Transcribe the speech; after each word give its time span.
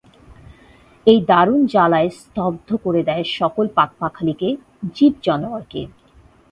এই 1.07 1.19
দারুণ 1.27 1.61
জ্বালায় 1.65 2.09
স্তব্ধ 2.19 2.69
করে 2.83 3.01
দেয় 3.03 3.25
সকল 3.39 3.65
পাখপাখালিকে, 3.75 4.49
জীব-জানোয়ারকে। 4.93 5.81